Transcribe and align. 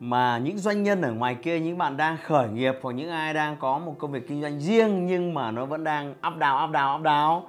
mà 0.00 0.38
những 0.38 0.58
doanh 0.58 0.82
nhân 0.82 1.02
ở 1.02 1.12
ngoài 1.12 1.34
kia 1.34 1.60
những 1.60 1.78
bạn 1.78 1.96
đang 1.96 2.16
khởi 2.24 2.48
nghiệp 2.48 2.74
hoặc 2.82 2.92
những 2.92 3.10
ai 3.10 3.34
đang 3.34 3.56
có 3.60 3.78
một 3.78 3.94
công 3.98 4.12
việc 4.12 4.28
kinh 4.28 4.42
doanh 4.42 4.60
riêng 4.60 5.06
nhưng 5.06 5.34
mà 5.34 5.50
nó 5.50 5.66
vẫn 5.66 5.84
đang 5.84 6.10
up 6.10 6.34
down 6.38 6.64
up 6.64 6.74
down 6.74 6.98
up 6.98 7.04
down 7.04 7.42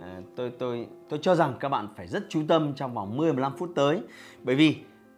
à, 0.00 0.20
tôi 0.36 0.52
tôi 0.58 0.86
tôi 1.08 1.18
cho 1.22 1.34
rằng 1.34 1.54
các 1.60 1.68
bạn 1.68 1.88
phải 1.96 2.06
rất 2.06 2.22
chú 2.28 2.42
tâm 2.48 2.74
trong 2.74 2.94
vòng 2.94 3.16
10 3.16 3.32
15 3.32 3.56
phút 3.56 3.70
tới. 3.74 4.00
Bởi 4.42 4.56
vì 4.56 4.76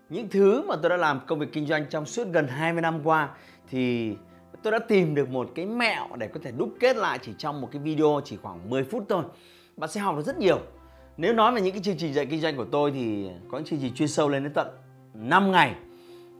những 0.08 0.28
thứ 0.28 0.62
mà 0.68 0.76
tôi 0.82 0.90
đã 0.90 0.96
làm 0.96 1.20
công 1.26 1.38
việc 1.38 1.52
kinh 1.52 1.66
doanh 1.66 1.86
trong 1.90 2.06
suốt 2.06 2.26
gần 2.32 2.48
20 2.48 2.82
năm 2.82 3.00
qua 3.04 3.28
thì 3.68 4.14
tôi 4.62 4.72
đã 4.72 4.78
tìm 4.78 5.14
được 5.14 5.30
một 5.30 5.50
cái 5.54 5.66
mẹo 5.66 6.08
để 6.18 6.28
có 6.28 6.40
thể 6.42 6.52
đúc 6.52 6.74
kết 6.80 6.96
lại 6.96 7.18
chỉ 7.22 7.32
trong 7.38 7.60
một 7.60 7.68
cái 7.72 7.82
video 7.82 8.20
chỉ 8.24 8.36
khoảng 8.36 8.70
10 8.70 8.84
phút 8.84 9.04
thôi. 9.08 9.24
Bạn 9.76 9.90
sẽ 9.90 10.00
học 10.00 10.16
được 10.16 10.22
rất 10.22 10.38
nhiều. 10.38 10.58
Nếu 11.16 11.32
nói 11.32 11.52
về 11.52 11.60
những 11.60 11.72
cái 11.72 11.82
chương 11.82 11.96
trình 11.96 12.14
dạy 12.14 12.26
kinh 12.26 12.40
doanh 12.40 12.56
của 12.56 12.64
tôi 12.64 12.90
thì 12.90 13.30
có 13.50 13.58
những 13.58 13.66
chương 13.66 13.78
trình 13.82 13.94
chuyên 13.94 14.08
sâu 14.08 14.28
lên 14.28 14.42
đến 14.44 14.52
tận 14.52 14.68
5 15.14 15.50
ngày 15.50 15.74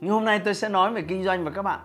nhưng 0.01 0.13
hôm 0.13 0.25
nay 0.25 0.39
tôi 0.39 0.53
sẽ 0.53 0.69
nói 0.69 0.93
về 0.93 1.01
kinh 1.01 1.23
doanh 1.23 1.43
và 1.43 1.51
các 1.51 1.61
bạn 1.61 1.79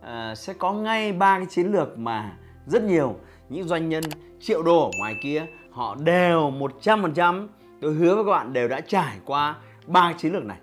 uh, 0.00 0.38
sẽ 0.38 0.52
có 0.52 0.72
ngay 0.72 1.12
ba 1.12 1.38
cái 1.38 1.46
chiến 1.50 1.72
lược 1.72 1.98
mà 1.98 2.32
rất 2.66 2.82
nhiều 2.82 3.16
những 3.48 3.68
doanh 3.68 3.88
nhân 3.88 4.04
triệu 4.40 4.62
đô 4.62 4.84
ở 4.84 4.90
ngoài 4.98 5.16
kia 5.22 5.46
họ 5.70 5.94
đều 5.94 6.52
100% 6.82 7.46
tôi 7.80 7.94
hứa 7.94 8.14
với 8.14 8.24
các 8.24 8.30
bạn 8.30 8.52
đều 8.52 8.68
đã 8.68 8.80
trải 8.80 9.18
qua 9.24 9.56
ba 9.86 10.12
chiến 10.18 10.32
lược 10.32 10.44
này. 10.44 10.58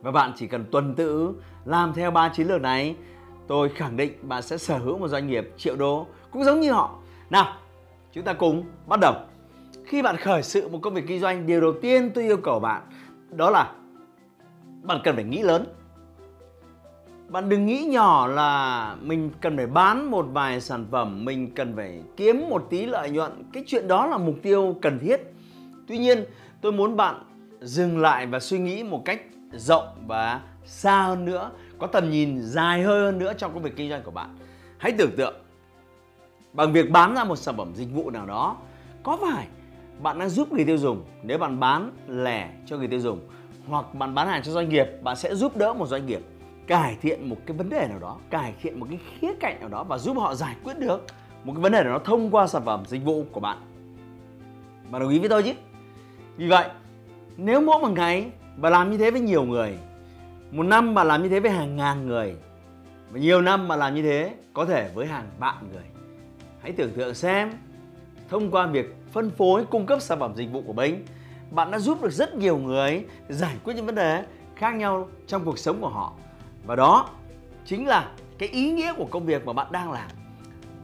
Và 0.00 0.10
bạn 0.10 0.32
chỉ 0.36 0.46
cần 0.46 0.64
tuần 0.70 0.94
tự 0.94 1.34
làm 1.64 1.92
theo 1.92 2.10
ba 2.10 2.28
chiến 2.28 2.46
lược 2.48 2.60
này 2.60 2.96
tôi 3.46 3.68
khẳng 3.68 3.96
định 3.96 4.12
bạn 4.22 4.42
sẽ 4.42 4.58
sở 4.58 4.78
hữu 4.78 4.98
một 4.98 5.08
doanh 5.08 5.26
nghiệp 5.26 5.50
triệu 5.56 5.76
đô 5.76 6.06
cũng 6.30 6.44
giống 6.44 6.60
như 6.60 6.72
họ. 6.72 6.98
Nào 7.30 7.56
chúng 8.12 8.24
ta 8.24 8.32
cùng 8.32 8.64
bắt 8.86 9.00
đầu. 9.00 9.14
Khi 9.84 10.02
bạn 10.02 10.16
khởi 10.16 10.42
sự 10.42 10.68
một 10.68 10.78
công 10.82 10.94
việc 10.94 11.04
kinh 11.08 11.20
doanh 11.20 11.46
điều 11.46 11.60
đầu 11.60 11.72
tiên 11.82 12.10
tôi 12.14 12.24
yêu 12.24 12.36
cầu 12.36 12.60
bạn 12.60 12.82
đó 13.30 13.50
là 13.50 13.72
bạn 14.82 15.00
cần 15.04 15.14
phải 15.14 15.24
nghĩ 15.24 15.42
lớn. 15.42 15.64
Bạn 17.28 17.48
đừng 17.48 17.66
nghĩ 17.66 17.84
nhỏ 17.84 18.26
là 18.26 18.96
mình 19.00 19.30
cần 19.40 19.56
phải 19.56 19.66
bán 19.66 20.10
một 20.10 20.26
vài 20.32 20.60
sản 20.60 20.86
phẩm, 20.90 21.24
mình 21.24 21.54
cần 21.54 21.76
phải 21.76 22.02
kiếm 22.16 22.44
một 22.50 22.66
tí 22.70 22.86
lợi 22.86 23.10
nhuận. 23.10 23.32
Cái 23.52 23.64
chuyện 23.66 23.88
đó 23.88 24.06
là 24.06 24.18
mục 24.18 24.34
tiêu 24.42 24.76
cần 24.82 24.98
thiết. 24.98 25.20
Tuy 25.86 25.98
nhiên, 25.98 26.24
tôi 26.60 26.72
muốn 26.72 26.96
bạn 26.96 27.22
dừng 27.60 27.98
lại 27.98 28.26
và 28.26 28.40
suy 28.40 28.58
nghĩ 28.58 28.82
một 28.82 29.02
cách 29.04 29.20
rộng 29.52 29.86
và 30.06 30.40
xa 30.64 31.02
hơn 31.02 31.24
nữa, 31.24 31.50
có 31.78 31.86
tầm 31.86 32.10
nhìn 32.10 32.42
dài 32.42 32.82
hơi 32.82 33.00
hơn 33.00 33.18
nữa 33.18 33.32
trong 33.38 33.54
công 33.54 33.62
việc 33.62 33.76
kinh 33.76 33.90
doanh 33.90 34.02
của 34.02 34.10
bạn. 34.10 34.36
Hãy 34.78 34.92
tưởng 34.92 35.16
tượng, 35.16 35.34
bằng 36.52 36.72
việc 36.72 36.90
bán 36.90 37.14
ra 37.14 37.24
một 37.24 37.36
sản 37.36 37.56
phẩm 37.56 37.72
dịch 37.74 37.88
vụ 37.94 38.10
nào 38.10 38.26
đó, 38.26 38.56
có 39.02 39.18
phải 39.20 39.46
bạn 40.02 40.18
đang 40.18 40.28
giúp 40.28 40.52
người 40.52 40.64
tiêu 40.64 40.78
dùng 40.78 41.04
nếu 41.22 41.38
bạn 41.38 41.60
bán 41.60 41.90
lẻ 42.08 42.50
cho 42.66 42.76
người 42.76 42.88
tiêu 42.88 43.00
dùng? 43.00 43.20
Hoặc 43.66 43.94
bạn 43.94 44.14
bán 44.14 44.28
hàng 44.28 44.42
cho 44.42 44.52
doanh 44.52 44.68
nghiệp, 44.68 44.86
bạn 45.02 45.16
sẽ 45.16 45.34
giúp 45.34 45.56
đỡ 45.56 45.72
một 45.72 45.86
doanh 45.86 46.06
nghiệp 46.06 46.20
cải 46.66 46.96
thiện 47.02 47.28
một 47.28 47.36
cái 47.46 47.56
vấn 47.56 47.68
đề 47.68 47.86
nào 47.88 47.98
đó, 47.98 48.18
cải 48.30 48.54
thiện 48.62 48.80
một 48.80 48.86
cái 48.90 48.98
khía 49.20 49.34
cạnh 49.40 49.60
nào 49.60 49.68
đó 49.68 49.84
và 49.84 49.98
giúp 49.98 50.16
họ 50.16 50.34
giải 50.34 50.56
quyết 50.64 50.78
được 50.78 51.06
một 51.44 51.52
cái 51.52 51.62
vấn 51.62 51.72
đề 51.72 51.82
nào 51.82 51.92
đó 51.92 51.98
thông 52.04 52.30
qua 52.30 52.46
sản 52.46 52.62
phẩm 52.64 52.82
dịch 52.86 53.04
vụ 53.04 53.24
của 53.32 53.40
bạn. 53.40 53.58
Bạn 54.90 55.02
đồng 55.02 55.10
ý 55.10 55.18
với 55.18 55.28
tôi 55.28 55.42
chứ? 55.42 55.52
Vì 56.36 56.48
vậy, 56.48 56.68
nếu 57.36 57.60
mỗi 57.60 57.78
một 57.78 57.90
ngày 57.90 58.30
bạn 58.56 58.72
làm 58.72 58.90
như 58.90 58.98
thế 58.98 59.10
với 59.10 59.20
nhiều 59.20 59.44
người, 59.44 59.78
một 60.50 60.62
năm 60.62 60.94
bạn 60.94 61.08
làm 61.08 61.22
như 61.22 61.28
thế 61.28 61.40
với 61.40 61.50
hàng 61.50 61.76
ngàn 61.76 62.06
người, 62.06 62.36
và 63.10 63.20
nhiều 63.20 63.40
năm 63.40 63.68
bạn 63.68 63.78
làm 63.78 63.94
như 63.94 64.02
thế 64.02 64.34
có 64.52 64.64
thể 64.64 64.90
với 64.94 65.06
hàng 65.06 65.26
vạn 65.38 65.68
người, 65.72 65.84
hãy 66.60 66.72
tưởng 66.72 66.90
tượng 66.90 67.14
xem 67.14 67.52
thông 68.28 68.50
qua 68.50 68.66
việc 68.66 68.96
phân 69.12 69.30
phối, 69.30 69.64
cung 69.64 69.86
cấp 69.86 70.02
sản 70.02 70.20
phẩm 70.20 70.32
dịch 70.36 70.52
vụ 70.52 70.62
của 70.66 70.72
mình 70.72 71.04
bạn 71.54 71.70
đã 71.70 71.78
giúp 71.78 72.02
được 72.02 72.10
rất 72.10 72.34
nhiều 72.34 72.58
người 72.58 73.04
giải 73.28 73.56
quyết 73.64 73.74
những 73.74 73.86
vấn 73.86 73.94
đề 73.94 74.24
khác 74.56 74.70
nhau 74.70 75.08
trong 75.26 75.44
cuộc 75.44 75.58
sống 75.58 75.80
của 75.80 75.88
họ. 75.88 76.12
Và 76.66 76.76
đó 76.76 77.08
chính 77.64 77.86
là 77.86 78.08
cái 78.38 78.48
ý 78.48 78.70
nghĩa 78.70 78.92
của 78.92 79.04
công 79.04 79.26
việc 79.26 79.46
mà 79.46 79.52
bạn 79.52 79.66
đang 79.70 79.92
làm. 79.92 80.10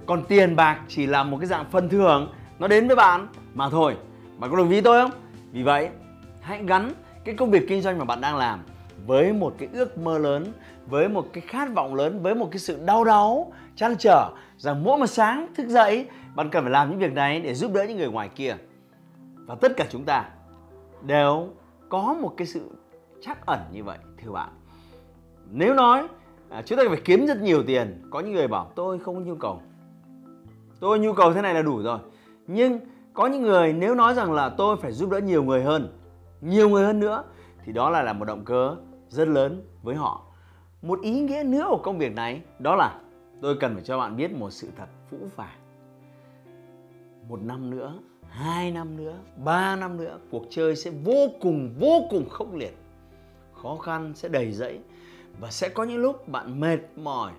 Còn 0.07 0.25
tiền 0.25 0.57
bạc 0.57 0.81
chỉ 0.89 1.07
là 1.07 1.23
một 1.23 1.37
cái 1.41 1.47
dạng 1.47 1.65
phần 1.71 1.89
thưởng, 1.89 2.33
nó 2.59 2.69
đến 2.69 2.87
với 2.87 2.97
bạn 2.97 3.29
mà 3.55 3.71
thôi. 3.71 3.97
Bạn 4.39 4.51
có 4.51 4.57
đồng 4.57 4.71
ý 4.71 4.81
tôi 4.81 5.03
không? 5.03 5.21
Vì 5.53 5.63
vậy, 5.63 5.89
hãy 6.41 6.65
gắn 6.67 6.93
cái 7.25 7.35
công 7.35 7.51
việc 7.51 7.69
kinh 7.69 7.83
doanh 7.83 7.99
mà 7.99 8.05
bạn 8.05 8.21
đang 8.21 8.37
làm 8.37 8.63
với 9.07 9.33
một 9.33 9.55
cái 9.59 9.69
ước 9.73 9.99
mơ 9.99 10.19
lớn, 10.19 10.53
với 10.87 11.09
một 11.09 11.27
cái 11.33 11.43
khát 11.47 11.75
vọng 11.75 11.95
lớn, 11.95 12.23
với 12.23 12.35
một 12.35 12.49
cái 12.51 12.59
sự 12.59 12.79
đau 12.85 13.05
đáu, 13.05 13.53
chăn 13.77 13.97
trở, 13.99 14.31
rằng 14.59 14.85
mỗi 14.85 14.99
một 14.99 15.07
sáng 15.07 15.47
thức 15.57 15.69
dậy, 15.69 16.07
bạn 16.35 16.51
cần 16.51 16.65
phải 16.65 16.73
làm 16.73 16.91
những 16.91 16.99
việc 16.99 17.13
này 17.13 17.41
để 17.41 17.55
giúp 17.55 17.73
đỡ 17.75 17.85
những 17.85 17.97
người 17.97 18.09
ngoài 18.09 18.29
kia. 18.35 18.57
Và 19.35 19.55
tất 19.55 19.73
cả 19.77 19.85
chúng 19.91 20.05
ta 20.05 20.25
đều 21.03 21.49
có 21.89 22.17
một 22.21 22.35
cái 22.37 22.47
sự 22.47 22.71
chắc 23.21 23.47
ẩn 23.47 23.61
như 23.73 23.85
vậy 23.85 23.99
thưa 24.23 24.31
bạn. 24.31 24.49
Nếu 25.51 25.75
nói 25.75 26.09
à, 26.49 26.63
chúng 26.63 26.79
ta 26.79 26.85
phải 26.89 27.01
kiếm 27.05 27.27
rất 27.27 27.43
nhiều 27.43 27.63
tiền 27.67 28.03
có 28.11 28.21
những 28.21 28.33
người 28.33 28.49
bảo 28.49 28.73
tôi 28.75 28.99
không 28.99 29.15
có 29.15 29.21
nhu 29.21 29.37
cầu. 29.37 29.63
Tôi 30.81 30.99
nhu 30.99 31.13
cầu 31.13 31.33
thế 31.33 31.43
này 31.43 31.55
là 31.55 31.63
đủ 31.63 31.83
rồi. 31.83 31.99
Nhưng 32.47 32.81
có 33.15 33.27
những 33.27 33.43
người 33.43 33.73
nếu 33.73 33.95
nói 33.95 34.15
rằng 34.15 34.33
là 34.33 34.49
tôi 34.49 34.77
phải 34.77 34.93
giúp 34.93 35.11
đỡ 35.11 35.19
nhiều 35.19 35.43
người 35.43 35.63
hơn 35.63 35.99
nhiều 36.41 36.69
người 36.69 36.85
hơn 36.85 37.01
nữa 37.01 37.25
thì 37.65 37.73
đó 37.73 37.91
là 37.91 38.03
là 38.03 38.13
một 38.13 38.25
động 38.25 38.45
cơ 38.45 38.77
rất 39.09 39.29
lớn 39.29 39.63
với 39.83 39.95
họ. 39.97 40.25
Một 40.83 41.01
ý 41.03 41.21
nghĩa 41.21 41.43
nữa 41.43 41.67
của 41.69 41.81
công 41.83 41.99
việc 41.99 42.15
này 42.15 42.43
đó 42.59 42.77
là 42.77 43.01
tôi 43.43 43.57
cần 43.61 43.75
phải 43.75 43.83
cho 43.85 43.99
bạn 43.99 44.17
biết 44.17 44.33
một 44.33 44.51
sự 44.51 44.69
thật 44.77 44.87
phũ 45.11 45.17
phàng. 45.37 45.59
Một 47.29 47.43
năm 47.43 47.71
nữa 47.71 47.95
hai 48.29 48.71
năm 48.71 48.97
nữa, 48.97 49.19
ba 49.45 49.77
năm 49.77 49.97
nữa, 49.97 50.19
cuộc 50.31 50.45
chơi 50.51 50.77
sẽ 50.77 50.91
vô 50.91 51.29
cùng 51.41 51.75
vô 51.81 52.07
cùng 52.11 52.29
khốc 52.29 52.55
liệt. 52.55 52.77
Khó 53.63 53.77
khăn 53.77 54.13
sẽ 54.15 54.29
đầy 54.29 54.53
rẫy 54.53 54.79
và 55.41 55.51
sẽ 55.51 55.69
có 55.69 55.85
những 55.85 55.99
lúc 55.99 56.29
bạn 56.29 56.61
mệt 56.61 56.79
mỏi, 56.97 57.33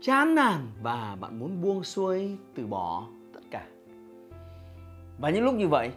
chán 0.00 0.34
nản 0.34 0.66
và 0.82 1.16
bạn 1.20 1.38
muốn 1.38 1.62
buông 1.62 1.84
xuôi 1.84 2.36
từ 2.54 2.66
bỏ 2.66 3.06
tất 3.34 3.40
cả. 3.50 3.66
Và 5.18 5.30
những 5.30 5.44
lúc 5.44 5.54
như 5.54 5.68
vậy, 5.68 5.90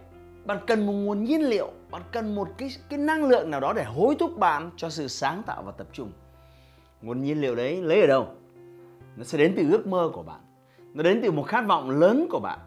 bạn 0.46 0.58
cần 0.68 0.86
một 0.86 0.94
nguồn 0.94 1.24
nhiên 1.24 1.42
liệu, 1.42 1.72
bạn 1.92 2.02
cần 2.12 2.36
một 2.36 2.48
cái 2.58 2.70
cái 2.90 3.00
năng 3.00 3.24
lượng 3.24 3.52
nào 3.52 3.60
đó 3.60 3.74
để 3.74 3.84
hối 3.84 4.16
thúc 4.20 4.38
bạn 4.38 4.72
cho 4.78 4.90
sự 4.90 5.08
sáng 5.08 5.44
tạo 5.44 5.64
và 5.64 5.72
tập 5.72 5.88
trung. 5.94 6.12
Nguồn 7.02 7.24
nhiên 7.24 7.42
liệu 7.42 7.56
đấy 7.56 7.82
lấy 7.82 8.02
ở 8.02 8.08
đâu? 8.08 8.28
Nó 9.16 9.24
sẽ 9.24 9.38
đến 9.38 9.54
từ 9.58 9.72
ước 9.72 9.88
mơ 9.88 10.10
của 10.14 10.24
bạn. 10.24 10.40
Nó 10.94 11.04
đến 11.04 11.20
từ 11.24 11.32
một 11.32 11.44
khát 11.44 11.68
vọng 11.68 11.90
lớn 11.90 12.28
của 12.32 12.40
bạn. 12.40 12.60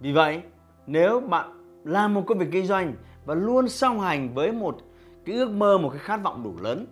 Vì 0.00 0.12
vậy 0.12 0.42
nếu 0.86 1.20
bạn 1.20 1.50
làm 1.84 2.14
một 2.14 2.22
công 2.26 2.38
việc 2.38 2.48
kinh 2.52 2.66
doanh 2.66 2.94
và 3.24 3.34
luôn 3.34 3.68
song 3.68 4.00
hành 4.00 4.34
với 4.34 4.52
một 4.52 4.78
cái 5.24 5.36
ước 5.36 5.50
mơ, 5.50 5.78
một 5.78 5.90
cái 5.90 5.98
khát 5.98 6.16
vọng 6.16 6.42
đủ 6.44 6.54
lớn, 6.60 6.86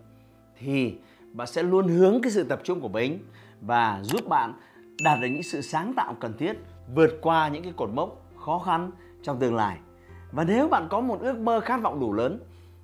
thì 0.58 0.94
bạn 1.32 1.46
sẽ 1.46 1.62
luôn 1.62 1.88
hướng 1.88 2.22
cái 2.22 2.32
sự 2.32 2.44
tập 2.44 2.60
trung 2.64 2.80
của 2.80 2.88
mình 2.88 3.18
và 3.60 4.00
giúp 4.02 4.28
bạn 4.28 4.54
đạt 5.04 5.18
được 5.20 5.28
những 5.28 5.42
sự 5.42 5.60
sáng 5.60 5.92
tạo 5.96 6.16
cần 6.20 6.32
thiết, 6.38 6.52
vượt 6.94 7.18
qua 7.22 7.48
những 7.48 7.62
cái 7.62 7.72
cột 7.76 7.90
mốc 7.90 8.22
khó 8.36 8.58
khăn 8.58 8.90
trong 9.22 9.38
tương 9.38 9.54
lai. 9.54 9.78
Và 10.32 10.44
nếu 10.44 10.68
bạn 10.68 10.86
có 10.90 11.00
một 11.00 11.20
ước 11.20 11.38
mơ, 11.38 11.60
khát 11.60 11.82
vọng 11.82 12.00
đủ 12.00 12.12
lớn, 12.12 12.40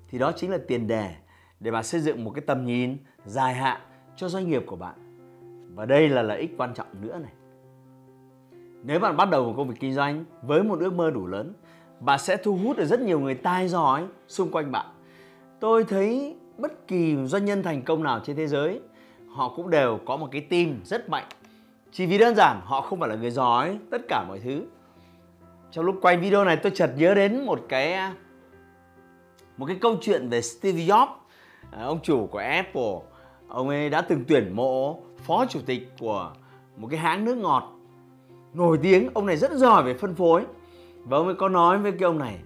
thì 0.09 0.19
đó 0.19 0.31
chính 0.31 0.51
là 0.51 0.57
tiền 0.67 0.87
đề 0.87 1.15
để 1.59 1.71
bạn 1.71 1.83
xây 1.83 2.01
dựng 2.01 2.23
một 2.23 2.31
cái 2.35 2.43
tầm 2.47 2.65
nhìn 2.65 2.97
dài 3.25 3.53
hạn 3.53 3.81
cho 4.15 4.29
doanh 4.29 4.49
nghiệp 4.49 4.63
của 4.67 4.75
bạn. 4.75 4.95
Và 5.75 5.85
đây 5.85 6.09
là 6.09 6.21
lợi 6.21 6.39
ích 6.39 6.51
quan 6.57 6.73
trọng 6.73 6.87
nữa 7.01 7.19
này 7.19 7.31
nếu 8.83 8.99
bạn 8.99 9.17
bắt 9.17 9.29
đầu 9.29 9.45
một 9.45 9.53
công 9.57 9.67
việc 9.67 9.75
kinh 9.79 9.93
doanh 9.93 10.25
với 10.41 10.63
một 10.63 10.79
ước 10.79 10.93
mơ 10.93 11.11
đủ 11.11 11.27
lớn, 11.27 11.53
bạn 11.99 12.19
sẽ 12.19 12.37
thu 12.37 12.57
hút 12.63 12.77
được 12.77 12.85
rất 12.85 13.01
nhiều 13.01 13.19
người 13.19 13.35
tài 13.35 13.67
giỏi 13.67 14.03
xung 14.27 14.51
quanh 14.51 14.71
bạn. 14.71 14.85
Tôi 15.59 15.83
thấy 15.83 16.35
bất 16.57 16.87
kỳ 16.87 17.15
doanh 17.25 17.45
nhân 17.45 17.63
thành 17.63 17.81
công 17.81 18.03
nào 18.03 18.19
trên 18.23 18.35
thế 18.35 18.47
giới, 18.47 18.79
họ 19.29 19.53
cũng 19.55 19.69
đều 19.69 19.99
có 20.05 20.17
một 20.17 20.27
cái 20.31 20.41
team 20.41 20.79
rất 20.83 21.09
mạnh. 21.09 21.25
Chỉ 21.91 22.05
vì 22.05 22.17
đơn 22.17 22.35
giản, 22.35 22.61
họ 22.63 22.81
không 22.81 22.99
phải 22.99 23.09
là 23.09 23.15
người 23.15 23.31
giỏi 23.31 23.77
tất 23.91 24.01
cả 24.07 24.25
mọi 24.27 24.39
thứ. 24.39 24.65
Trong 25.71 25.85
lúc 25.85 25.95
quay 26.01 26.17
video 26.17 26.45
này, 26.45 26.55
tôi 26.55 26.71
chợt 26.75 26.91
nhớ 26.97 27.13
đến 27.13 27.45
một 27.45 27.59
cái 27.69 28.11
một 29.57 29.65
cái 29.65 29.77
câu 29.81 29.95
chuyện 30.01 30.29
về 30.29 30.41
Steve 30.41 30.79
Jobs. 30.79 31.07
À, 31.71 31.83
ông 31.83 31.99
chủ 32.03 32.27
của 32.31 32.39
Apple, 32.39 32.99
ông 33.47 33.69
ấy 33.69 33.89
đã 33.89 34.01
từng 34.01 34.23
tuyển 34.27 34.55
mộ 34.55 34.99
phó 35.17 35.45
chủ 35.45 35.59
tịch 35.65 35.91
của 35.99 36.33
một 36.77 36.87
cái 36.91 36.99
hãng 36.99 37.25
nước 37.25 37.37
ngọt 37.37 37.78
nổi 38.53 38.79
tiếng, 38.81 39.09
ông 39.13 39.25
này 39.25 39.37
rất 39.37 39.51
giỏi 39.51 39.83
về 39.83 39.93
phân 39.93 40.15
phối. 40.15 40.45
Và 41.03 41.17
ông 41.17 41.25
ấy 41.25 41.35
có 41.35 41.49
nói 41.49 41.77
với 41.77 41.91
cái 41.91 42.03
ông 42.03 42.19
này 42.19 42.39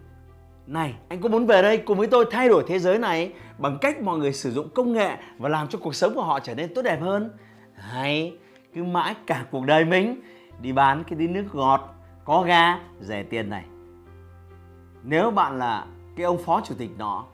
này, 0.68 0.94
anh 1.08 1.22
có 1.22 1.30
muốn 1.30 1.46
về 1.46 1.62
đây 1.62 1.78
cùng 1.78 1.98
với 1.98 2.08
tôi 2.08 2.26
thay 2.32 2.50
đổi 2.50 2.64
thế 2.68 2.80
giới 2.80 3.00
này 3.00 3.34
bằng 3.58 3.78
cách 3.82 4.02
mọi 4.02 4.18
người 4.18 4.34
sử 4.34 4.52
dụng 4.52 4.70
công 4.70 4.94
nghệ 4.94 5.18
và 5.38 5.50
làm 5.50 5.68
cho 5.68 5.80
cuộc 5.82 5.96
sống 5.96 6.14
của 6.16 6.24
họ 6.24 6.40
trở 6.40 6.56
nên 6.56 6.74
tốt 6.74 6.82
đẹp 6.82 7.02
hơn? 7.02 7.30
Hay 7.76 8.38
cứ 8.74 8.84
mãi 8.84 9.16
cả 9.28 9.46
cuộc 9.52 9.66
đời 9.66 9.86
mình 9.86 10.22
đi 10.62 10.72
bán 10.72 11.04
cái 11.04 11.20
tí 11.20 11.28
nước 11.28 11.46
ngọt, 11.54 11.96
có 12.26 12.42
ga, 12.42 12.80
rẻ 13.02 13.24
tiền 13.24 13.50
này? 13.50 13.66
Nếu 15.04 15.32
bạn 15.32 15.60
là 15.60 15.86
cái 16.16 16.26
ông 16.26 16.38
phó 16.38 16.62
chủ 16.62 16.76
tịch 16.78 16.98
đó, 16.98 17.26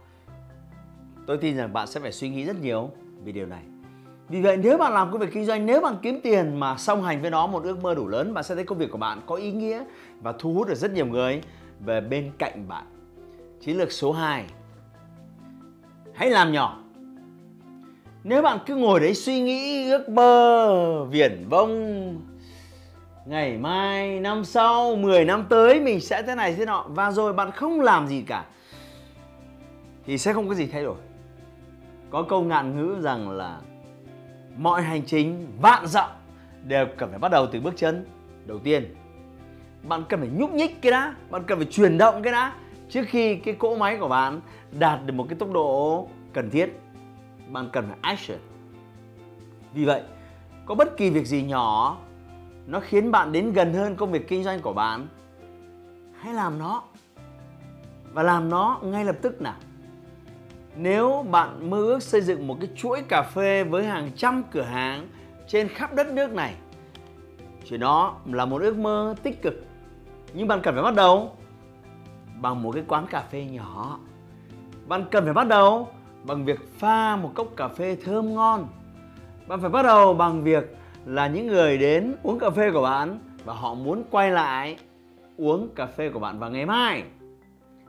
tôi 1.28 1.38
tin 1.38 1.58
rằng 1.58 1.74
bạn 1.74 1.88
sẽ 1.88 2.00
phải 2.00 2.12
suy 2.12 2.30
nghĩ 2.30 2.46
rất 2.46 2.62
nhiều 2.62 2.90
vì 3.24 3.32
điều 3.32 3.46
này 3.46 3.64
vì 4.30 4.42
vậy, 4.42 4.58
nếu 4.58 4.78
bạn 4.78 4.94
làm 4.94 5.12
công 5.12 5.22
việc 5.22 5.34
kinh 5.34 5.46
doanh, 5.46 5.66
nếu 5.66 5.82
bạn 5.82 5.96
kiếm 6.02 6.20
tiền 6.24 6.60
mà 6.60 6.78
song 6.78 7.04
hành 7.04 7.22
với 7.22 7.32
nó 7.32 7.48
một 7.48 7.64
ước 7.64 7.84
mơ 7.84 7.96
đủ 7.96 8.08
lớn, 8.08 8.34
bạn 8.34 8.44
sẽ 8.44 8.56
thấy 8.56 8.64
công 8.64 8.78
việc 8.78 8.92
của 8.92 8.98
bạn 8.98 9.22
có 9.26 9.36
ý 9.36 9.52
nghĩa 9.52 9.84
và 10.22 10.34
thu 10.40 10.54
hút 10.54 10.68
được 10.68 10.76
rất 10.76 10.92
nhiều 10.92 11.06
người 11.06 11.42
về 11.80 12.02
bên 12.02 12.32
cạnh 12.38 12.68
bạn. 12.68 12.86
Chiến 13.62 13.78
lược 13.78 13.92
số 13.92 14.12
2 14.12 14.46
hãy 16.14 16.30
làm 16.30 16.52
nhỏ. 16.52 16.78
Nếu 18.24 18.42
bạn 18.42 18.58
cứ 18.66 18.76
ngồi 18.76 19.00
đấy 19.00 19.14
suy 19.14 19.40
nghĩ 19.40 19.90
ước 19.90 20.10
mơ 20.10 21.06
viển 21.12 21.46
vông, 21.50 22.22
ngày 23.26 23.58
mai, 23.58 24.20
năm 24.20 24.46
sau 24.46 24.96
10 24.96 25.26
năm 25.26 25.46
tới 25.50 25.80
mình 25.80 26.02
sẽ 26.02 26.22
thế 26.22 26.36
này 26.36 26.54
thế 26.54 26.66
nọ 26.66 26.86
và 26.88 27.12
rồi 27.12 27.34
bạn 27.34 27.52
không 27.52 27.82
làm 27.82 28.08
gì 28.08 28.22
cả, 28.22 28.46
thì 30.06 30.18
sẽ 30.18 30.34
không 30.34 30.48
có 30.48 30.54
gì 30.54 30.68
thay 30.68 30.84
đổi. 30.84 30.98
Có 32.10 32.24
câu 32.24 32.44
ngạn 32.44 32.78
ngữ 32.78 33.02
rằng 33.02 33.30
là 33.30 33.60
mọi 34.60 34.82
hành 34.82 35.02
trình 35.06 35.48
vạn 35.62 35.88
dặm 35.88 36.10
đều 36.64 36.86
cần 36.98 37.10
phải 37.10 37.20
bắt 37.20 37.32
đầu 37.32 37.48
từ 37.52 37.62
bước 37.62 37.74
chân 37.78 38.06
đầu 38.46 38.60
tiên. 38.60 38.96
Bạn 39.84 40.04
cần 40.10 40.20
phải 40.20 40.30
nhúc 40.30 40.52
nhích 40.52 40.82
cái 40.82 40.92
đã, 40.92 41.16
bạn 41.30 41.44
cần 41.48 41.58
phải 41.58 41.68
chuyển 41.72 41.98
động 41.98 42.24
cái 42.24 42.34
đã 42.34 42.54
trước 42.90 43.04
khi 43.08 43.36
cái 43.36 43.54
cỗ 43.54 43.76
máy 43.76 43.98
của 43.98 44.08
bạn 44.08 44.42
đạt 44.72 45.06
được 45.06 45.14
một 45.14 45.26
cái 45.30 45.40
tốc 45.40 45.52
độ 45.52 46.08
cần 46.34 46.50
thiết. 46.50 46.80
Bạn 47.48 47.70
cần 47.74 47.88
phải 47.88 47.98
action. 48.02 48.40
Vì 49.74 49.86
vậy, 49.86 50.02
có 50.66 50.76
bất 50.76 50.98
kỳ 50.98 51.10
việc 51.10 51.26
gì 51.26 51.44
nhỏ 51.44 51.98
nó 52.68 52.80
khiến 52.80 53.12
bạn 53.12 53.32
đến 53.32 53.54
gần 53.54 53.74
hơn 53.74 53.96
công 53.96 54.12
việc 54.12 54.28
kinh 54.28 54.44
doanh 54.44 54.60
của 54.62 54.74
bạn, 54.74 55.08
hãy 56.20 56.34
làm 56.34 56.60
nó. 56.60 56.84
Và 58.14 58.24
làm 58.24 58.50
nó 58.50 58.80
ngay 58.84 59.06
lập 59.06 59.16
tức 59.22 59.42
nào 59.42 59.56
nếu 60.82 61.26
bạn 61.32 61.70
mơ 61.70 61.78
ước 61.78 62.04
xây 62.04 62.22
dựng 62.22 62.48
một 62.48 62.58
cái 62.62 62.70
chuỗi 62.76 63.02
cà 63.02 63.22
phê 63.22 63.64
với 63.64 63.86
hàng 63.86 64.12
trăm 64.16 64.44
cửa 64.52 64.62
hàng 64.62 65.08
trên 65.48 65.68
khắp 65.68 65.94
đất 65.94 66.08
nước 66.08 66.34
này 66.34 66.54
chuyện 67.66 67.80
đó 67.80 68.18
là 68.26 68.46
một 68.46 68.62
ước 68.62 68.78
mơ 68.78 69.16
tích 69.24 69.42
cực. 69.42 69.64
Nhưng 70.34 70.48
bạn 70.48 70.60
cần 70.64 70.74
phải 70.76 70.84
bắt 70.84 70.96
đầu 70.96 71.32
bằng 72.42 72.64
một 72.64 72.72
cái 72.72 72.84
quán 72.88 73.08
cà 73.08 73.24
phê 73.32 73.46
nhỏ. 73.46 74.00
Bạn 74.88 75.06
cần 75.12 75.24
phải 75.24 75.34
bắt 75.34 75.48
đầu 75.48 75.88
bằng 76.24 76.46
việc 76.46 76.60
pha 76.78 77.16
một 77.16 77.32
cốc 77.36 77.48
cà 77.58 77.68
phê 77.68 77.98
thơm 78.04 78.34
ngon. 78.34 78.68
Bạn 79.48 79.62
phải 79.62 79.70
bắt 79.70 79.84
đầu 79.84 80.14
bằng 80.14 80.44
việc 80.44 80.76
là 81.06 81.28
những 81.28 81.48
người 81.48 81.78
đến 81.78 82.16
uống 82.24 82.40
cà 82.40 82.50
phê 82.50 82.72
của 82.72 82.82
bạn 82.82 83.20
và 83.46 83.54
họ 83.54 83.74
muốn 83.74 84.04
quay 84.12 84.32
lại 84.32 84.78
uống 85.38 85.70
cà 85.76 85.86
phê 85.86 86.10
của 86.10 86.20
bạn 86.20 86.40
vào 86.40 86.52
ngày 86.52 86.66
mai. 86.66 87.04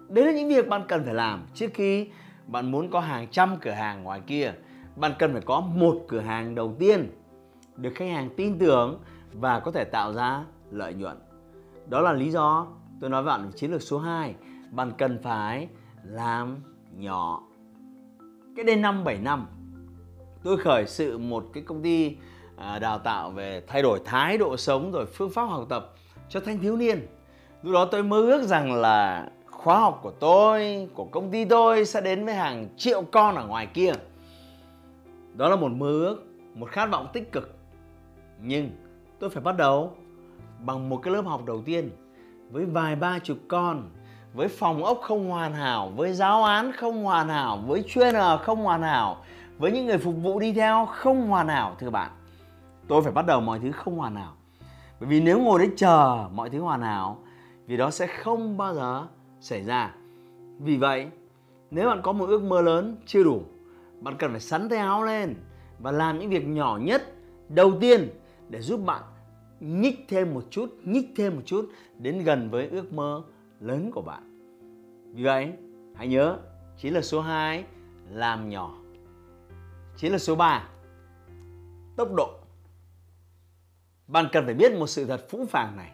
Đấy 0.09 0.27
là 0.27 0.33
những 0.33 0.49
việc 0.49 0.69
bạn 0.69 0.83
cần 0.89 1.05
phải 1.05 1.15
làm 1.15 1.43
trước 1.55 1.71
khi 1.75 2.09
bạn 2.51 2.71
muốn 2.71 2.91
có 2.91 3.01
hàng 3.01 3.27
trăm 3.31 3.57
cửa 3.61 3.71
hàng 3.71 4.03
ngoài 4.03 4.21
kia, 4.27 4.53
bạn 4.97 5.13
cần 5.19 5.33
phải 5.33 5.43
có 5.43 5.61
một 5.61 6.05
cửa 6.09 6.21
hàng 6.21 6.55
đầu 6.55 6.75
tiên 6.79 7.11
được 7.77 7.93
khách 7.95 8.09
hàng 8.09 8.31
tin 8.37 8.59
tưởng 8.59 9.01
và 9.33 9.61
có 9.61 9.71
thể 9.71 9.85
tạo 9.85 10.13
ra 10.13 10.45
lợi 10.71 10.95
nhuận. 10.95 11.17
Đó 11.89 12.01
là 12.01 12.13
lý 12.13 12.31
do 12.31 12.67
tôi 13.01 13.11
nói 13.11 13.23
với 13.23 13.31
bạn 13.31 13.51
chiến 13.57 13.71
lược 13.71 13.83
số 13.83 13.99
2 13.99 14.35
bạn 14.71 14.93
cần 14.99 15.19
phải 15.23 15.69
làm 16.05 16.57
nhỏ. 16.97 17.43
Cái 18.57 18.65
đây 18.65 18.77
năm 18.77 19.05
7 19.05 19.19
năm, 19.19 19.47
tôi 20.43 20.57
khởi 20.57 20.87
sự 20.87 21.19
một 21.19 21.45
cái 21.53 21.63
công 21.63 21.83
ty 21.83 22.17
à, 22.57 22.79
đào 22.79 22.99
tạo 22.99 23.31
về 23.31 23.63
thay 23.67 23.83
đổi 23.83 24.01
thái 24.05 24.39
độ 24.39 24.57
sống 24.57 24.93
rồi 24.93 25.07
phương 25.07 25.31
pháp 25.31 25.45
học 25.45 25.67
tập 25.69 25.95
cho 26.29 26.41
thanh 26.41 26.59
thiếu 26.59 26.77
niên. 26.77 27.07
Lúc 27.63 27.75
đó 27.75 27.85
tôi 27.85 28.03
mơ 28.03 28.21
ước 28.21 28.43
rằng 28.43 28.73
là 28.73 29.29
khóa 29.65 29.79
học 29.79 30.01
của 30.03 30.11
tôi, 30.11 30.89
của 30.95 31.05
công 31.05 31.31
ty 31.31 31.45
tôi 31.45 31.85
sẽ 31.85 32.01
đến 32.01 32.25
với 32.25 32.35
hàng 32.35 32.69
triệu 32.77 33.03
con 33.03 33.35
ở 33.35 33.47
ngoài 33.47 33.67
kia. 33.67 33.93
Đó 35.35 35.49
là 35.49 35.57
một 35.57 35.73
mơ 35.73 35.87
ước, 35.87 36.25
một 36.55 36.71
khát 36.71 36.87
vọng 36.91 37.09
tích 37.13 37.33
cực. 37.33 37.59
Nhưng 38.43 38.71
tôi 39.19 39.31
phải 39.31 39.43
bắt 39.43 39.57
đầu 39.57 39.93
bằng 40.59 40.89
một 40.89 40.97
cái 40.97 41.15
lớp 41.15 41.23
học 41.23 41.45
đầu 41.47 41.63
tiên 41.67 41.91
với 42.51 42.65
vài 42.65 42.97
ba 42.97 43.19
chục 43.19 43.39
con, 43.49 43.91
với 44.35 44.49
phòng 44.49 44.85
ốc 44.85 44.99
không 45.03 45.29
hoàn 45.29 45.55
hảo, 45.55 45.93
với 45.97 46.13
giáo 46.13 46.45
án 46.45 46.73
không 46.73 47.05
hoàn 47.05 47.29
hảo, 47.29 47.59
với 47.67 47.85
trainer 47.89 48.41
không 48.43 48.63
hoàn 48.63 48.83
hảo, 48.83 49.17
với 49.59 49.73
những 49.73 49.87
người 49.87 49.99
phục 49.99 50.15
vụ 50.23 50.41
đi 50.41 50.53
theo 50.53 50.87
không 50.87 51.29
hoàn 51.29 51.49
hảo, 51.49 51.77
thưa 51.79 51.91
bạn. 51.91 52.11
Tôi 52.89 53.03
phải 53.03 53.13
bắt 53.13 53.27
đầu 53.27 53.41
mọi 53.41 53.59
thứ 53.59 53.73
không 53.73 53.97
hoàn 53.97 54.17
hảo. 54.17 54.33
Bởi 55.01 55.09
vì 55.09 55.21
nếu 55.21 55.41
ngồi 55.41 55.59
đấy 55.59 55.71
chờ 55.77 56.29
mọi 56.33 56.51
thứ 56.51 56.61
hoàn 56.61 56.83
hảo, 56.83 57.19
vì 57.67 57.77
đó 57.77 57.91
sẽ 57.91 58.07
không 58.07 58.57
bao 58.57 58.75
giờ 58.75 59.07
xảy 59.41 59.65
ra. 59.65 59.95
Vì 60.59 60.77
vậy, 60.77 61.07
nếu 61.71 61.89
bạn 61.89 62.01
có 62.03 62.13
một 62.13 62.27
ước 62.27 62.43
mơ 62.43 62.63
lớn 62.63 62.97
chưa 63.07 63.25
đủ, 63.25 63.43
bạn 64.01 64.15
cần 64.19 64.31
phải 64.31 64.41
sắn 64.41 64.69
tay 64.69 64.79
áo 64.79 65.05
lên 65.05 65.35
và 65.79 65.93
làm 65.93 66.19
những 66.19 66.31
việc 66.31 66.47
nhỏ 66.47 66.79
nhất 66.83 67.03
đầu 67.49 67.73
tiên 67.81 68.09
để 68.49 68.61
giúp 68.61 68.81
bạn 68.87 69.03
nhích 69.61 70.05
thêm 70.09 70.35
một 70.35 70.45
chút, 70.51 70.75
nhích 70.85 71.13
thêm 71.17 71.37
một 71.37 71.43
chút 71.45 71.71
đến 71.99 72.25
gần 72.25 72.51
với 72.51 72.69
ước 72.69 72.93
mơ 72.93 73.23
lớn 73.61 73.91
của 73.95 74.03
bạn. 74.03 74.23
Vì 75.15 75.25
vậy, 75.25 75.53
hãy 75.95 76.09
nhớ 76.09 76.39
chiến 76.79 76.95
lược 76.95 77.05
số 77.05 77.21
2 77.21 77.65
làm 78.11 78.49
nhỏ. 78.49 78.79
Chiến 79.97 80.13
lược 80.13 80.21
số 80.21 80.35
3 80.35 80.69
tốc 81.97 82.15
độ. 82.17 82.31
Bạn 84.07 84.27
cần 84.33 84.45
phải 84.45 84.55
biết 84.55 84.73
một 84.73 84.87
sự 84.87 85.05
thật 85.05 85.27
phũ 85.31 85.47
phàng 85.47 85.77
này 85.77 85.93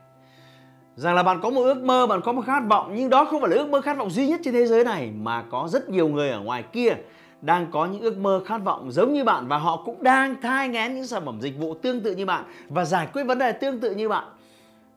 rằng 0.96 1.14
là 1.14 1.22
bạn 1.22 1.40
có 1.43 1.50
một 1.50 1.62
ước 1.62 1.82
mơ, 1.82 2.06
bạn 2.06 2.20
có 2.25 2.32
một 2.32 2.43
khát 2.46 2.62
vọng, 2.69 2.93
nhưng 2.96 3.10
đó 3.10 3.25
không 3.25 3.40
phải 3.40 3.50
là 3.50 3.56
ước 3.56 3.69
mơ 3.69 3.81
khát 3.81 3.96
vọng 3.98 4.10
duy 4.10 4.26
nhất 4.28 4.40
trên 4.44 4.54
thế 4.54 4.66
giới 4.66 4.84
này, 4.84 5.10
mà 5.16 5.43
có 5.43 5.69
rất 5.70 5.88
nhiều 5.88 6.08
người 6.08 6.31
ở 6.31 6.40
ngoài 6.40 6.62
kia 6.62 6.94
đang 7.43 7.66
có 7.70 7.87
những 7.87 8.00
ước 8.00 8.19
mơ 8.19 8.43
khát 8.46 8.58
vọng 8.58 8.93
giống 8.93 9.12
như 9.12 9.25
bạn 9.25 9.48
và 9.48 9.58
họ 9.58 9.82
cũng 9.84 10.02
đang 10.02 10.40
thai 10.40 10.69
ngén 10.69 10.94
những 10.94 11.06
sản 11.06 11.22
phẩm 11.25 11.40
dịch 11.40 11.58
vụ 11.58 11.75
tương 11.75 12.00
tự 12.00 12.14
như 12.14 12.26
bạn 12.26 12.44
và 12.69 12.84
giải 12.84 13.08
quyết 13.12 13.25
vấn 13.25 13.38
đề 13.38 13.52
tương 13.52 13.81
tự 13.81 13.94
như 13.94 14.08
bạn. 14.08 14.25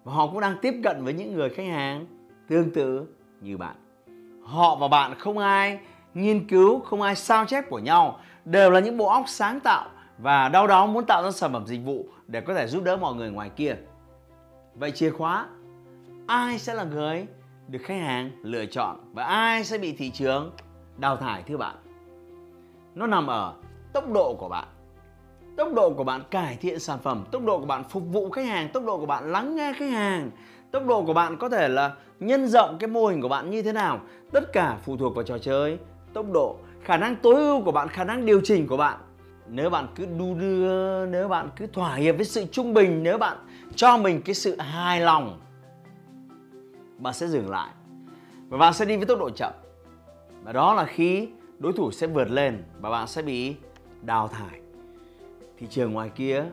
Và 0.03 0.13
họ 0.13 0.27
cũng 0.27 0.39
đang 0.39 0.57
tiếp 0.61 0.73
cận 0.83 1.03
với 1.03 1.13
những 1.13 1.35
người 1.35 1.49
khách 1.49 1.67
hàng 1.67 2.05
tương 2.49 2.71
tự 2.71 3.05
như 3.41 3.57
bạn. 3.57 3.75
Họ 4.43 4.75
và 4.75 4.87
bạn 4.87 5.19
không 5.19 5.37
ai 5.37 5.79
nghiên 6.13 6.47
cứu, 6.47 6.79
không 6.79 7.01
ai 7.01 7.15
sao 7.15 7.45
chép 7.45 7.69
của 7.69 7.79
nhau, 7.79 8.19
đều 8.45 8.71
là 8.71 8.79
những 8.79 8.97
bộ 8.97 9.07
óc 9.07 9.23
sáng 9.27 9.59
tạo 9.59 9.89
và 10.17 10.49
đau 10.49 10.67
đó 10.67 10.85
muốn 10.85 11.05
tạo 11.05 11.23
ra 11.23 11.31
sản 11.31 11.53
phẩm 11.53 11.65
dịch 11.67 11.81
vụ 11.85 12.05
để 12.27 12.41
có 12.41 12.53
thể 12.53 12.67
giúp 12.67 12.83
đỡ 12.83 12.97
mọi 12.97 13.15
người 13.15 13.29
ngoài 13.29 13.49
kia. 13.49 13.75
Vậy 14.75 14.91
chìa 14.91 15.09
khóa 15.09 15.45
ai 16.29 16.59
sẽ 16.59 16.73
là 16.73 16.83
người 16.83 17.27
được 17.67 17.79
khách 17.83 18.01
hàng 18.01 18.31
lựa 18.43 18.65
chọn 18.65 18.97
và 19.13 19.23
ai 19.23 19.63
sẽ 19.63 19.77
bị 19.77 19.93
thị 19.93 20.09
trường 20.09 20.51
đào 20.97 21.17
thải, 21.17 21.43
thưa 21.43 21.57
bạn? 21.57 21.75
Nó 22.95 23.07
nằm 23.07 23.27
ở 23.27 23.53
tốc 23.93 24.11
độ 24.11 24.35
của 24.39 24.49
bạn. 24.49 24.67
Tốc 25.57 25.73
độ 25.75 25.93
của 25.93 26.03
bạn 26.03 26.21
cải 26.31 26.57
thiện 26.61 26.79
sản 26.79 26.99
phẩm, 27.03 27.25
tốc 27.31 27.45
độ 27.45 27.59
của 27.59 27.65
bạn 27.65 27.83
phục 27.89 28.03
vụ 28.11 28.29
khách 28.29 28.45
hàng, 28.45 28.69
tốc 28.73 28.85
độ 28.85 28.97
của 28.97 29.05
bạn 29.05 29.31
lắng 29.31 29.55
nghe 29.55 29.73
khách 29.73 29.91
hàng, 29.91 30.31
tốc 30.71 30.85
độ 30.87 31.03
của 31.05 31.13
bạn 31.13 31.37
có 31.37 31.49
thể 31.49 31.67
là 31.67 31.93
nhân 32.19 32.47
rộng 32.47 32.77
cái 32.79 32.87
mô 32.87 33.07
hình 33.07 33.21
của 33.21 33.29
bạn 33.29 33.49
như 33.49 33.61
thế 33.61 33.73
nào. 33.73 33.99
Tất 34.31 34.53
cả 34.53 34.77
phụ 34.83 34.97
thuộc 34.97 35.15
vào 35.15 35.23
trò 35.23 35.37
chơi, 35.37 35.77
tốc 36.13 36.25
độ, 36.31 36.57
khả 36.83 36.97
năng 36.97 37.15
tối 37.15 37.35
ưu 37.35 37.61
của 37.61 37.71
bạn, 37.71 37.87
khả 37.87 38.03
năng 38.03 38.25
điều 38.25 38.41
chỉnh 38.43 38.67
của 38.67 38.77
bạn. 38.77 38.97
Nếu 39.47 39.69
bạn 39.69 39.87
cứ 39.95 40.05
đu 40.19 40.35
đưa, 40.35 41.05
nếu 41.05 41.27
bạn 41.27 41.49
cứ 41.55 41.67
thỏa 41.67 41.95
hiệp 41.95 42.15
với 42.15 42.25
sự 42.25 42.45
trung 42.51 42.73
bình, 42.73 43.03
nếu 43.03 43.17
bạn 43.17 43.37
cho 43.75 43.97
mình 43.97 44.21
cái 44.21 44.35
sự 44.35 44.59
hài 44.59 45.01
lòng 45.01 45.39
bạn 46.99 47.13
sẽ 47.13 47.27
dừng 47.27 47.49
lại. 47.49 47.69
Và 48.49 48.57
bạn 48.57 48.73
sẽ 48.73 48.85
đi 48.85 48.97
với 48.97 49.05
tốc 49.05 49.19
độ 49.19 49.29
chậm. 49.29 49.53
Và 50.43 50.51
đó 50.51 50.73
là 50.73 50.85
khi 50.85 51.29
đối 51.59 51.73
thủ 51.73 51.91
sẽ 51.91 52.07
vượt 52.07 52.31
lên 52.31 52.63
và 52.79 52.89
bạn 52.89 53.07
sẽ 53.07 53.21
bị 53.21 53.55
đào 54.01 54.27
thải. 54.27 54.59
Thị 55.57 55.67
trường 55.69 55.93
ngoài 55.93 56.09
kia 56.15 56.45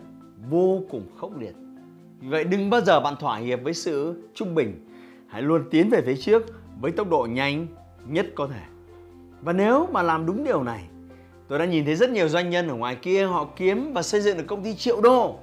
vô 0.50 0.82
cùng 0.90 1.02
khốc 1.16 1.38
liệt. 1.38 1.54
Vì 2.20 2.28
vậy 2.28 2.44
đừng 2.44 2.70
bao 2.70 2.80
giờ 2.80 3.00
bạn 3.00 3.14
thỏa 3.20 3.36
hiệp 3.36 3.62
với 3.62 3.74
sự 3.74 4.22
trung 4.34 4.54
bình. 4.54 4.88
Hãy 5.28 5.42
luôn 5.42 5.64
tiến 5.70 5.90
về 5.90 6.02
phía 6.06 6.16
trước 6.16 6.42
với 6.80 6.92
tốc 6.92 7.10
độ 7.10 7.26
nhanh 7.30 7.66
nhất 8.06 8.26
có 8.34 8.46
thể. 8.46 8.62
Và 9.40 9.52
nếu 9.52 9.88
mà 9.92 10.02
làm 10.02 10.26
đúng 10.26 10.44
điều 10.44 10.62
này, 10.62 10.84
tôi 11.48 11.58
đã 11.58 11.64
nhìn 11.64 11.84
thấy 11.84 11.96
rất 11.96 12.10
nhiều 12.10 12.28
doanh 12.28 12.50
nhân 12.50 12.68
ở 12.68 12.74
ngoài 12.74 12.96
kia, 12.96 13.26
họ 13.26 13.48
kiếm 13.56 13.92
và 13.92 14.02
xây 14.02 14.20
dựng 14.20 14.38
được 14.38 14.44
công 14.46 14.64
ty 14.64 14.74
triệu 14.74 15.00
đô. 15.00 15.38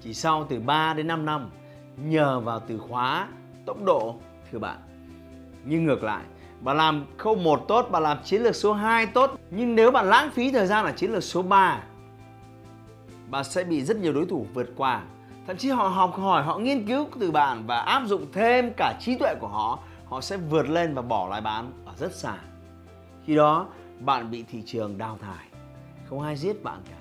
Chỉ 0.00 0.14
sau 0.14 0.46
từ 0.48 0.60
3 0.60 0.94
đến 0.94 1.06
5 1.06 1.24
năm 1.24 1.50
nhờ 1.96 2.40
vào 2.40 2.60
từ 2.60 2.78
khóa 2.78 3.28
tốc 3.66 3.84
độ 3.84 4.14
thưa 4.50 4.58
bạn 4.58 4.78
nhưng 5.64 5.84
ngược 5.84 6.02
lại 6.02 6.24
bạn 6.60 6.76
làm 6.76 7.06
khâu 7.18 7.34
1 7.34 7.64
tốt, 7.68 7.88
bạn 7.90 8.02
làm 8.02 8.18
chiến 8.24 8.42
lược 8.42 8.56
số 8.56 8.72
2 8.72 9.06
tốt 9.06 9.30
Nhưng 9.50 9.74
nếu 9.74 9.90
bạn 9.90 10.06
lãng 10.06 10.30
phí 10.30 10.52
thời 10.52 10.66
gian 10.66 10.84
ở 10.84 10.92
chiến 10.92 11.12
lược 11.12 11.24
số 11.24 11.42
3 11.42 11.82
Bạn 13.30 13.44
sẽ 13.44 13.64
bị 13.64 13.82
rất 13.82 13.96
nhiều 13.96 14.12
đối 14.12 14.26
thủ 14.26 14.46
vượt 14.54 14.68
qua 14.76 15.02
Thậm 15.46 15.56
chí 15.56 15.70
họ 15.70 15.88
học 15.88 16.14
hỏi, 16.16 16.42
họ 16.42 16.58
nghiên 16.58 16.86
cứu 16.86 17.06
từ 17.20 17.30
bạn 17.30 17.66
và 17.66 17.80
áp 17.80 18.02
dụng 18.06 18.26
thêm 18.32 18.72
cả 18.76 18.94
trí 19.00 19.16
tuệ 19.18 19.34
của 19.40 19.48
họ 19.48 19.78
họ 20.12 20.20
sẽ 20.20 20.36
vượt 20.36 20.68
lên 20.68 20.94
và 20.94 21.02
bỏ 21.02 21.28
lại 21.28 21.40
bạn 21.40 21.72
ở 21.84 21.92
rất 21.98 22.14
xa. 22.14 22.34
Khi 23.24 23.34
đó 23.34 23.66
bạn 24.00 24.30
bị 24.30 24.44
thị 24.50 24.62
trường 24.66 24.98
đào 24.98 25.18
thải, 25.20 25.46
không 26.08 26.20
ai 26.20 26.36
giết 26.36 26.62
bạn 26.62 26.80
cả. 26.90 26.96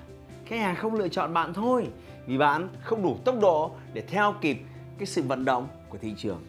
Khách 0.46 0.60
hàng 0.60 0.76
không 0.76 0.96
lựa 0.96 1.08
chọn 1.08 1.34
bạn 1.34 1.54
thôi 1.54 1.88
vì 2.26 2.38
bạn 2.38 2.68
không 2.82 3.04
đủ 3.04 3.18
tốc 3.26 3.36
độ 3.42 3.72
để 3.94 4.02
theo 4.02 4.36
kịp 4.42 4.58
cái 4.98 5.06
sự 5.06 5.24
vận 5.24 5.46
động 5.46 5.68
của 5.90 5.98
thị 5.98 6.14
trường. 6.18 6.42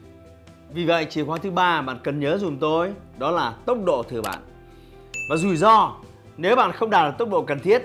Vì 0.74 0.84
vậy 0.84 1.06
chìa 1.10 1.24
khóa 1.24 1.38
thứ 1.38 1.50
ba 1.50 1.82
bạn 1.82 1.98
cần 2.04 2.20
nhớ 2.20 2.38
dùm 2.38 2.58
tôi 2.58 2.94
đó 3.18 3.30
là 3.30 3.54
tốc 3.66 3.78
độ 3.84 4.02
thừa 4.02 4.22
bạn. 4.22 4.38
Và 5.30 5.36
rủi 5.36 5.56
ro 5.56 5.96
nếu 6.36 6.56
bạn 6.56 6.72
không 6.72 6.90
đạt 6.90 7.12
được 7.12 7.18
tốc 7.18 7.30
độ 7.30 7.42
cần 7.42 7.60
thiết 7.60 7.82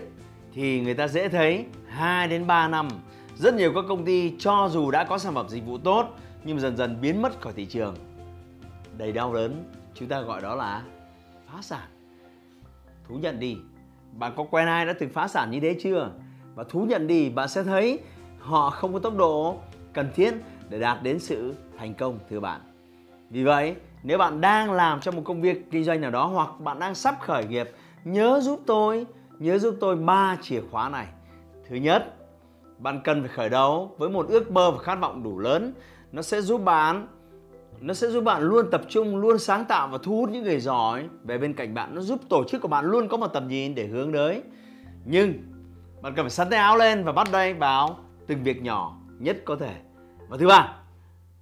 thì 0.53 0.81
người 0.81 0.93
ta 0.93 1.07
dễ 1.07 1.29
thấy 1.29 1.65
2 1.87 2.27
đến 2.27 2.47
3 2.47 2.67
năm. 2.67 2.87
Rất 3.35 3.53
nhiều 3.53 3.71
các 3.75 3.85
công 3.89 4.05
ty 4.05 4.33
cho 4.39 4.69
dù 4.71 4.91
đã 4.91 5.03
có 5.03 5.17
sản 5.17 5.33
phẩm 5.33 5.49
dịch 5.49 5.65
vụ 5.65 5.77
tốt 5.77 6.07
nhưng 6.43 6.59
dần 6.59 6.77
dần 6.77 6.97
biến 7.01 7.21
mất 7.21 7.41
khỏi 7.41 7.53
thị 7.53 7.65
trường. 7.65 7.95
Đầy 8.97 9.11
đau 9.11 9.33
đớn, 9.33 9.63
chúng 9.93 10.07
ta 10.07 10.21
gọi 10.21 10.41
đó 10.41 10.55
là 10.55 10.83
phá 11.47 11.61
sản. 11.61 11.87
Thú 13.07 13.15
nhận 13.15 13.39
đi, 13.39 13.57
bạn 14.11 14.33
có 14.35 14.43
quen 14.43 14.67
ai 14.67 14.85
đã 14.85 14.93
từng 14.99 15.09
phá 15.09 15.27
sản 15.27 15.51
như 15.51 15.59
thế 15.59 15.75
chưa? 15.83 16.11
Và 16.55 16.63
thú 16.63 16.85
nhận 16.89 17.07
đi, 17.07 17.29
bạn 17.29 17.49
sẽ 17.49 17.63
thấy 17.63 17.99
họ 18.39 18.69
không 18.69 18.93
có 18.93 18.99
tốc 18.99 19.17
độ 19.17 19.57
cần 19.93 20.09
thiết 20.15 20.33
để 20.69 20.79
đạt 20.79 21.03
đến 21.03 21.19
sự 21.19 21.55
thành 21.77 21.93
công 21.93 22.19
thưa 22.29 22.39
bạn. 22.39 22.61
Vì 23.29 23.43
vậy, 23.43 23.75
nếu 24.03 24.17
bạn 24.17 24.41
đang 24.41 24.71
làm 24.71 24.99
trong 24.99 25.15
một 25.15 25.21
công 25.25 25.41
việc 25.41 25.71
kinh 25.71 25.83
doanh 25.83 26.01
nào 26.01 26.11
đó 26.11 26.25
hoặc 26.25 26.59
bạn 26.59 26.79
đang 26.79 26.95
sắp 26.95 27.15
khởi 27.21 27.45
nghiệp, 27.45 27.71
nhớ 28.03 28.39
giúp 28.43 28.61
tôi, 28.65 29.05
nhớ 29.39 29.57
giúp 29.57 29.75
tôi 29.79 29.95
ba 29.95 30.37
chìa 30.41 30.61
khóa 30.71 30.89
này. 30.89 31.07
Thứ 31.69 31.75
nhất, 31.75 32.15
bạn 32.77 33.01
cần 33.03 33.21
phải 33.21 33.29
khởi 33.29 33.49
đầu 33.49 33.95
với 33.97 34.09
một 34.09 34.27
ước 34.27 34.51
mơ 34.51 34.71
và 34.71 34.77
khát 34.77 34.95
vọng 34.95 35.23
đủ 35.23 35.39
lớn. 35.39 35.73
Nó 36.11 36.21
sẽ 36.21 36.41
giúp 36.41 36.57
bạn 36.57 37.07
nó 37.81 37.93
sẽ 37.93 38.07
giúp 38.07 38.23
bạn 38.23 38.41
luôn 38.43 38.71
tập 38.71 38.81
trung, 38.89 39.17
luôn 39.17 39.39
sáng 39.39 39.65
tạo 39.65 39.87
và 39.87 39.97
thu 40.03 40.17
hút 40.17 40.29
những 40.29 40.43
người 40.43 40.59
giỏi 40.59 41.07
về 41.23 41.37
bên 41.37 41.53
cạnh 41.53 41.73
bạn. 41.73 41.95
Nó 41.95 42.01
giúp 42.01 42.19
tổ 42.29 42.43
chức 42.43 42.61
của 42.61 42.67
bạn 42.67 42.85
luôn 42.85 43.07
có 43.07 43.17
một 43.17 43.27
tầm 43.27 43.47
nhìn 43.47 43.75
để 43.75 43.87
hướng 43.87 44.13
tới. 44.13 44.43
Nhưng 45.05 45.33
bạn 46.01 46.13
cần 46.15 46.23
phải 46.25 46.29
sắn 46.29 46.49
tay 46.49 46.59
áo 46.59 46.77
lên 46.77 47.03
và 47.03 47.11
bắt 47.11 47.27
tay 47.31 47.53
vào 47.53 47.99
từng 48.27 48.43
việc 48.43 48.61
nhỏ 48.61 48.97
nhất 49.19 49.37
có 49.45 49.55
thể. 49.55 49.75
Và 50.27 50.37
thứ 50.37 50.47
ba, 50.47 50.75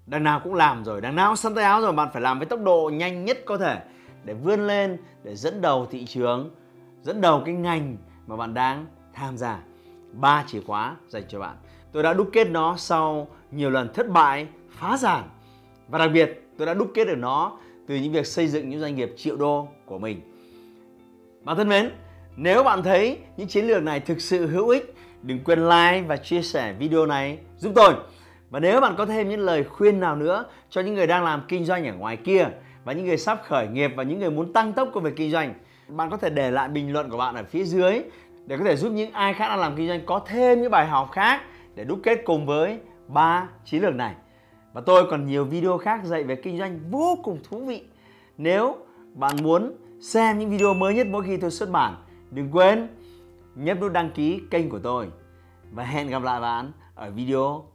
đằng 0.08 0.24
nào 0.24 0.42
cũng 0.44 0.54
làm 0.54 0.86
rồi, 0.86 1.02
đằng 1.02 1.16
nào 1.16 1.36
săn 1.36 1.56
tay 1.56 1.64
áo 1.64 1.82
rồi. 1.82 1.92
Bạn 1.92 2.10
phải 2.14 2.22
làm 2.22 2.40
với 2.40 2.46
tốc 2.46 2.60
độ 2.64 2.92
nhanh 2.94 3.26
nhất 3.26 3.38
có 3.46 3.58
thể 3.58 3.82
để 4.24 4.34
vươn 4.34 4.68
lên, 4.68 4.98
để 5.24 5.36
dẫn 5.36 5.62
đầu 5.62 5.88
thị 5.92 6.06
trường, 6.06 6.56
dẫn 7.02 7.22
đầu 7.22 7.42
cái 7.46 7.56
ngành 7.56 7.98
mà 8.28 8.36
bạn 8.36 8.54
đang 8.54 8.86
tham 9.14 9.38
gia. 9.38 9.60
Ba 10.12 10.44
chìa 10.48 10.62
khóa 10.68 10.96
dành 11.08 11.24
cho 11.28 11.40
bạn. 11.40 11.56
Tôi 11.92 12.04
đã 12.04 12.14
đúc 12.14 12.30
kết 12.34 12.50
nó 12.50 12.76
sau 12.78 13.28
nhiều 13.52 13.70
lần 13.70 13.94
thất 13.94 14.10
bại, 14.10 14.48
phá 14.70 14.98
sản. 14.98 15.30
Và 15.88 16.00
đặc 16.00 16.10
biệt, 16.14 16.48
tôi 16.58 16.68
đã 16.68 16.74
đúc 16.74 16.92
kết 16.94 17.06
được 17.06 17.18
nó 17.18 17.58
từ 17.88 17.96
những 17.96 18.14
việc 18.14 18.28
xây 18.28 18.48
dựng 18.48 18.70
những 18.70 18.80
doanh 18.80 18.96
nghiệp 18.96 19.14
triệu 19.18 19.36
đô 19.36 19.68
của 19.86 20.00
mình. 20.00 20.22
Bạn 21.44 21.58
thân 21.58 21.70
mến, 21.70 21.92
nếu 22.36 22.64
bạn 22.64 22.84
thấy 22.84 23.18
những 23.38 23.48
chiến 23.48 23.68
lược 23.68 23.84
này 23.84 24.00
thực 24.00 24.22
sự 24.22 24.48
hữu 24.48 24.70
ích, 24.70 24.96
đừng 25.22 25.44
quên 25.44 25.70
like 25.70 26.02
và 26.08 26.18
chia 26.18 26.42
sẻ 26.42 26.74
video 26.74 27.06
này 27.06 27.38
giúp 27.58 27.72
tôi 27.76 27.94
và 28.50 28.60
nếu 28.60 28.82
bạn 28.82 28.96
có 28.98 29.06
thêm 29.06 29.30
những 29.30 29.40
lời 29.40 29.64
khuyên 29.64 30.00
nào 30.00 30.16
nữa 30.16 30.46
cho 30.70 30.82
những 30.82 30.96
người 30.96 31.08
đang 31.08 31.24
làm 31.24 31.44
kinh 31.48 31.66
doanh 31.66 31.88
ở 31.88 31.94
ngoài 31.94 32.18
kia 32.18 32.48
và 32.84 32.94
những 32.94 33.06
người 33.06 33.18
sắp 33.18 33.42
khởi 33.46 33.68
nghiệp 33.68 33.92
và 33.96 34.04
những 34.04 34.20
người 34.20 34.32
muốn 34.32 34.54
tăng 34.54 34.74
tốc 34.74 34.90
công 34.94 35.04
việc 35.04 35.16
kinh 35.16 35.32
doanh, 35.32 35.54
bạn 35.88 36.10
có 36.10 36.18
thể 36.18 36.30
để 36.30 36.52
lại 36.52 36.70
bình 36.70 36.94
luận 36.94 37.10
của 37.10 37.18
bạn 37.18 37.36
ở 37.36 37.44
phía 37.44 37.64
dưới 37.64 38.02
để 38.46 38.58
có 38.58 38.64
thể 38.64 38.76
giúp 38.76 38.92
những 38.92 39.12
ai 39.12 39.34
khác 39.34 39.48
đang 39.48 39.60
làm 39.60 39.76
kinh 39.76 39.88
doanh 39.88 40.06
có 40.06 40.20
thêm 40.28 40.62
những 40.62 40.72
bài 40.72 40.88
học 40.88 41.10
khác 41.12 41.42
để 41.76 41.84
đúc 41.84 42.00
kết 42.04 42.22
cùng 42.26 42.46
với 42.46 42.80
ba 43.08 43.50
chiến 43.66 43.82
lược 43.82 43.96
này. 43.96 44.16
Và 44.74 44.82
tôi 44.82 45.08
còn 45.10 45.28
nhiều 45.28 45.46
video 45.46 45.78
khác 45.78 46.04
dạy 46.04 46.24
về 46.24 46.36
kinh 46.36 46.58
doanh 46.58 46.80
vô 46.92 47.18
cùng 47.24 47.40
thú 47.50 47.66
vị. 47.66 47.84
Nếu 48.38 48.78
bạn 49.14 49.36
muốn 49.44 49.74
xem 50.02 50.40
những 50.40 50.50
video 50.50 50.74
mới 50.74 50.94
nhất 50.94 51.08
mỗi 51.08 51.24
khi 51.24 51.38
tôi 51.38 51.52
xuất 51.52 51.70
bản, 51.70 51.96
đừng 52.32 52.52
quên 52.52 52.88
nhấp 53.56 53.82
nút 53.82 53.92
đăng 53.92 54.12
ký 54.12 54.42
kênh 54.52 54.70
của 54.70 54.80
tôi. 54.80 55.08
Và 55.72 55.84
hẹn 55.84 56.10
gặp 56.10 56.24
lại 56.24 56.42
bạn 56.42 56.72
ở 56.96 57.12
video 57.12 57.75